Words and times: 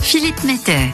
Philippe 0.00 0.44
Mettet. 0.44 0.88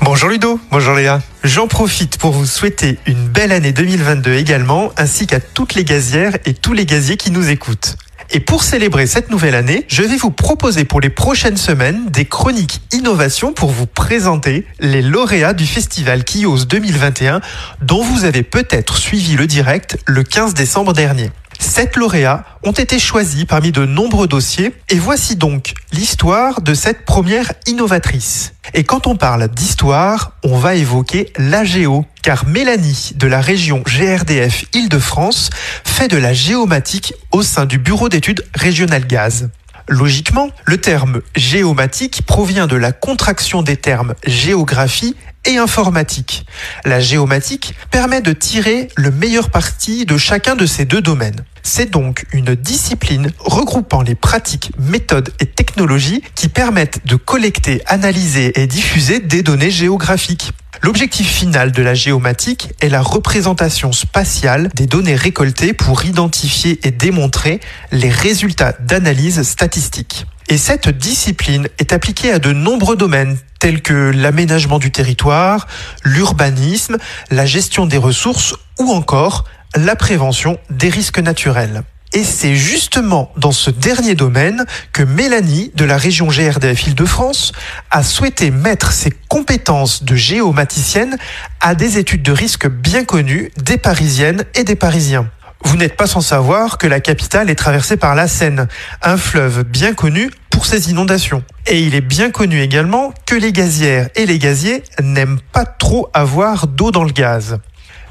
Bonjour 0.00 0.30
Ludo, 0.30 0.58
bonjour 0.70 0.94
Léa. 0.94 1.20
J'en 1.44 1.68
profite 1.68 2.16
pour 2.16 2.30
vous 2.30 2.46
souhaiter 2.46 2.98
une 3.04 3.28
belle 3.28 3.52
année 3.52 3.72
2022 3.72 4.32
également, 4.32 4.92
ainsi 4.96 5.26
qu'à 5.26 5.40
toutes 5.40 5.74
les 5.74 5.84
gazières 5.84 6.38
et 6.46 6.54
tous 6.54 6.72
les 6.72 6.86
gaziers 6.86 7.18
qui 7.18 7.30
nous 7.30 7.50
écoutent. 7.50 7.96
Et 8.30 8.40
pour 8.40 8.62
célébrer 8.62 9.06
cette 9.06 9.30
nouvelle 9.30 9.54
année, 9.54 9.84
je 9.88 10.02
vais 10.02 10.16
vous 10.16 10.30
proposer 10.30 10.86
pour 10.86 11.02
les 11.02 11.10
prochaines 11.10 11.58
semaines 11.58 12.06
des 12.06 12.24
chroniques 12.24 12.80
innovation 12.92 13.52
pour 13.52 13.70
vous 13.70 13.86
présenter 13.86 14.66
les 14.80 15.02
lauréats 15.02 15.52
du 15.52 15.66
festival 15.66 16.24
Kios 16.24 16.64
2021 16.64 17.42
dont 17.82 18.02
vous 18.02 18.24
avez 18.24 18.42
peut-être 18.42 18.96
suivi 18.96 19.36
le 19.36 19.46
direct 19.46 19.98
le 20.06 20.22
15 20.22 20.54
décembre 20.54 20.94
dernier. 20.94 21.30
Sept 21.58 21.96
lauréats 21.96 22.44
ont 22.64 22.72
été 22.72 22.98
choisis 22.98 23.44
parmi 23.44 23.72
de 23.72 23.84
nombreux 23.84 24.26
dossiers 24.26 24.74
et 24.88 24.98
voici 24.98 25.36
donc 25.36 25.74
l'histoire 25.92 26.60
de 26.60 26.74
cette 26.74 27.04
première 27.04 27.52
innovatrice. 27.66 28.52
Et 28.74 28.84
quand 28.84 29.06
on 29.06 29.16
parle 29.16 29.48
d'histoire, 29.48 30.32
on 30.42 30.58
va 30.58 30.74
évoquer 30.74 31.32
l'AGO, 31.36 32.04
car 32.22 32.46
Mélanie 32.46 33.12
de 33.16 33.26
la 33.26 33.40
région 33.40 33.82
GRDF 33.86 34.64
Île-de-France 34.74 35.50
fait 35.84 36.08
de 36.08 36.16
la 36.16 36.32
géomatique 36.32 37.14
au 37.32 37.42
sein 37.42 37.64
du 37.66 37.78
bureau 37.78 38.08
d'études 38.08 38.44
régional 38.54 39.06
gaz. 39.06 39.48
Logiquement, 39.88 40.50
le 40.64 40.78
terme 40.78 41.20
géomatique 41.36 42.22
provient 42.26 42.66
de 42.66 42.76
la 42.76 42.92
contraction 42.92 43.62
des 43.62 43.76
termes 43.76 44.14
géographie 44.26 45.14
et 45.44 45.58
informatique. 45.58 46.44
La 46.84 46.98
géomatique 46.98 47.74
permet 47.90 48.20
de 48.20 48.32
tirer 48.32 48.88
le 48.96 49.12
meilleur 49.12 49.50
parti 49.50 50.04
de 50.04 50.16
chacun 50.16 50.56
de 50.56 50.66
ces 50.66 50.84
deux 50.84 51.00
domaines. 51.00 51.44
C'est 51.62 51.90
donc 51.90 52.26
une 52.32 52.54
discipline 52.54 53.30
regroupant 53.38 54.02
les 54.02 54.14
pratiques, 54.14 54.72
méthodes 54.78 55.30
et 55.40 55.46
technologies 55.46 56.22
qui 56.34 56.48
permettent 56.48 57.06
de 57.06 57.16
collecter, 57.16 57.82
analyser 57.86 58.60
et 58.60 58.66
diffuser 58.66 59.20
des 59.20 59.42
données 59.42 59.70
géographiques. 59.70 60.52
L'objectif 60.82 61.28
final 61.28 61.72
de 61.72 61.82
la 61.82 61.94
géomatique 61.94 62.72
est 62.80 62.88
la 62.88 63.00
représentation 63.00 63.92
spatiale 63.92 64.68
des 64.74 64.86
données 64.86 65.14
récoltées 65.14 65.72
pour 65.72 66.04
identifier 66.04 66.78
et 66.86 66.90
démontrer 66.90 67.60
les 67.92 68.10
résultats 68.10 68.74
d'analyse 68.80 69.42
statistique. 69.42 70.26
Et 70.48 70.58
cette 70.58 70.88
discipline 70.88 71.68
est 71.78 71.92
appliquée 71.92 72.30
à 72.30 72.38
de 72.38 72.52
nombreux 72.52 72.96
domaines 72.96 73.36
tels 73.58 73.82
que 73.82 74.12
l'aménagement 74.14 74.78
du 74.78 74.92
territoire, 74.92 75.66
l'urbanisme, 76.04 76.98
la 77.30 77.46
gestion 77.46 77.86
des 77.86 77.96
ressources 77.96 78.54
ou 78.78 78.92
encore 78.92 79.44
la 79.74 79.96
prévention 79.96 80.58
des 80.70 80.88
risques 80.88 81.18
naturels. 81.18 81.82
Et 82.12 82.24
c'est 82.24 82.54
justement 82.54 83.30
dans 83.36 83.52
ce 83.52 83.70
dernier 83.70 84.14
domaine 84.14 84.64
que 84.92 85.02
Mélanie 85.02 85.70
de 85.74 85.84
la 85.84 85.98
région 85.98 86.28
GRDF 86.28 86.86
Île-de-France 86.86 87.52
a 87.90 88.02
souhaité 88.02 88.50
mettre 88.50 88.92
ses 88.92 89.10
compétences 89.28 90.02
de 90.04 90.14
géomaticienne 90.14 91.18
à 91.60 91.74
des 91.74 91.98
études 91.98 92.22
de 92.22 92.32
risque 92.32 92.68
bien 92.68 93.04
connues 93.04 93.50
des 93.62 93.76
Parisiennes 93.76 94.44
et 94.54 94.64
des 94.64 94.76
Parisiens. 94.76 95.28
Vous 95.64 95.76
n'êtes 95.76 95.96
pas 95.96 96.06
sans 96.06 96.20
savoir 96.20 96.78
que 96.78 96.86
la 96.86 97.00
capitale 97.00 97.50
est 97.50 97.56
traversée 97.56 97.96
par 97.96 98.14
la 98.14 98.28
Seine, 98.28 98.68
un 99.02 99.16
fleuve 99.16 99.64
bien 99.64 99.94
connu 99.94 100.30
pour 100.50 100.64
ses 100.64 100.90
inondations. 100.90 101.42
Et 101.66 101.82
il 101.82 101.94
est 101.94 102.00
bien 102.00 102.30
connu 102.30 102.60
également 102.60 103.12
que 103.26 103.34
les 103.34 103.52
gazières 103.52 104.08
et 104.14 104.26
les 104.26 104.38
gaziers 104.38 104.84
n'aiment 105.02 105.40
pas 105.52 105.64
trop 105.64 106.08
avoir 106.14 106.66
d'eau 106.66 106.92
dans 106.92 107.04
le 107.04 107.12
gaz. 107.12 107.58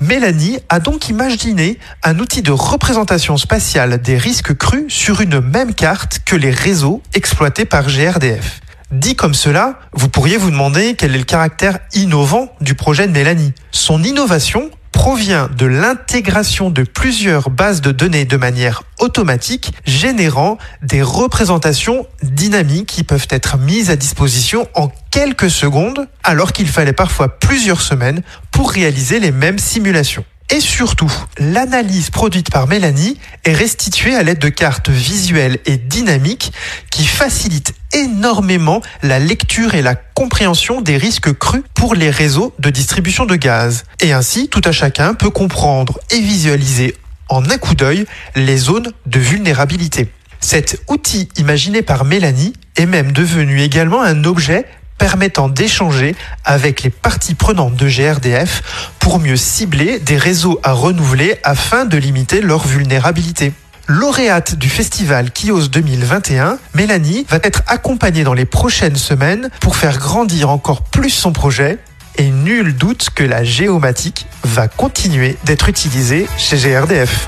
Mélanie 0.00 0.58
a 0.70 0.80
donc 0.80 1.10
imaginé 1.10 1.78
un 2.02 2.18
outil 2.20 2.40
de 2.40 2.52
représentation 2.52 3.36
spatiale 3.36 4.00
des 4.00 4.16
risques 4.16 4.56
crus 4.56 4.84
sur 4.88 5.20
une 5.20 5.40
même 5.40 5.74
carte 5.74 6.20
que 6.24 6.36
les 6.36 6.50
réseaux 6.50 7.02
exploités 7.12 7.66
par 7.66 7.86
GRDF. 7.86 8.60
Dit 8.90 9.14
comme 9.14 9.34
cela, 9.34 9.78
vous 9.92 10.08
pourriez 10.08 10.38
vous 10.38 10.50
demander 10.50 10.94
quel 10.96 11.14
est 11.14 11.18
le 11.18 11.24
caractère 11.24 11.78
innovant 11.92 12.48
du 12.62 12.74
projet 12.74 13.06
de 13.06 13.12
Mélanie. 13.12 13.52
Son 13.72 14.02
innovation 14.02 14.70
provient 15.00 15.48
de 15.56 15.64
l'intégration 15.64 16.68
de 16.68 16.82
plusieurs 16.82 17.48
bases 17.48 17.80
de 17.80 17.90
données 17.90 18.26
de 18.26 18.36
manière 18.36 18.82
automatique, 18.98 19.72
générant 19.86 20.58
des 20.82 21.00
représentations 21.00 22.06
dynamiques 22.22 22.88
qui 22.88 23.02
peuvent 23.02 23.26
être 23.30 23.56
mises 23.56 23.88
à 23.88 23.96
disposition 23.96 24.68
en 24.74 24.92
quelques 25.10 25.48
secondes, 25.48 26.06
alors 26.22 26.52
qu'il 26.52 26.68
fallait 26.68 26.92
parfois 26.92 27.38
plusieurs 27.38 27.80
semaines 27.80 28.20
pour 28.50 28.70
réaliser 28.70 29.20
les 29.20 29.32
mêmes 29.32 29.58
simulations. 29.58 30.26
Et 30.52 30.60
surtout, 30.60 31.12
l'analyse 31.38 32.10
produite 32.10 32.50
par 32.50 32.66
Mélanie 32.66 33.16
est 33.44 33.52
restituée 33.52 34.16
à 34.16 34.24
l'aide 34.24 34.40
de 34.40 34.48
cartes 34.48 34.90
visuelles 34.90 35.60
et 35.64 35.76
dynamiques 35.76 36.52
qui 36.90 37.06
facilitent 37.06 37.74
énormément 37.92 38.82
la 39.02 39.20
lecture 39.20 39.74
et 39.76 39.82
la 39.82 39.94
compréhension 39.94 40.80
des 40.80 40.96
risques 40.96 41.32
crus 41.38 41.62
pour 41.74 41.94
les 41.94 42.10
réseaux 42.10 42.52
de 42.58 42.68
distribution 42.68 43.26
de 43.26 43.36
gaz. 43.36 43.84
Et 44.00 44.12
ainsi, 44.12 44.48
tout 44.48 44.62
à 44.64 44.72
chacun 44.72 45.14
peut 45.14 45.30
comprendre 45.30 46.00
et 46.10 46.20
visualiser 46.20 46.96
en 47.28 47.48
un 47.48 47.58
coup 47.58 47.76
d'œil 47.76 48.06
les 48.34 48.56
zones 48.56 48.92
de 49.06 49.20
vulnérabilité. 49.20 50.08
Cet 50.40 50.82
outil 50.88 51.28
imaginé 51.36 51.82
par 51.82 52.04
Mélanie 52.04 52.54
est 52.76 52.86
même 52.86 53.12
devenu 53.12 53.60
également 53.60 54.02
un 54.02 54.24
objet 54.24 54.66
permettant 55.00 55.48
d'échanger 55.48 56.14
avec 56.44 56.82
les 56.82 56.90
parties 56.90 57.34
prenantes 57.34 57.74
de 57.74 57.88
GRDF 57.88 58.92
pour 59.00 59.18
mieux 59.18 59.36
cibler 59.36 59.98
des 59.98 60.18
réseaux 60.18 60.60
à 60.62 60.72
renouveler 60.72 61.38
afin 61.42 61.86
de 61.86 61.96
limiter 61.96 62.42
leur 62.42 62.66
vulnérabilité. 62.66 63.54
Lauréate 63.88 64.54
du 64.54 64.68
festival 64.68 65.32
Kios 65.32 65.68
2021, 65.68 66.58
Mélanie 66.74 67.26
va 67.30 67.38
être 67.42 67.62
accompagnée 67.66 68.24
dans 68.24 68.34
les 68.34 68.44
prochaines 68.44 68.96
semaines 68.96 69.48
pour 69.60 69.74
faire 69.74 69.98
grandir 69.98 70.50
encore 70.50 70.82
plus 70.82 71.10
son 71.10 71.32
projet 71.32 71.78
et 72.18 72.28
nul 72.28 72.76
doute 72.76 73.08
que 73.14 73.24
la 73.24 73.42
géomatique 73.42 74.26
va 74.44 74.68
continuer 74.68 75.38
d'être 75.44 75.70
utilisée 75.70 76.28
chez 76.36 76.58
GRDF. 76.58 77.26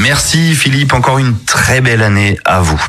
Merci 0.00 0.54
Philippe, 0.54 0.94
encore 0.94 1.18
une 1.18 1.36
très 1.44 1.80
belle 1.80 2.02
année 2.02 2.38
à 2.44 2.60
vous. 2.60 2.80